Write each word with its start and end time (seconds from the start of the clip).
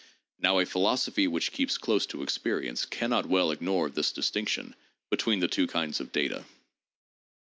Now 0.39 0.57
a 0.57 0.65
philosophy 0.65 1.27
which 1.27 1.51
keeps 1.51 1.77
close 1.77 2.07
to 2.07 2.23
experience 2.23 2.87
can 2.87 3.11
not 3.11 3.27
well 3.27 3.51
ignore 3.51 3.87
this 3.87 4.11
distinction 4.11 4.75
between 5.11 5.41
the 5.41 5.47
two 5.47 5.67
kinds 5.67 5.99
of 5.99 6.11
data." 6.11 6.43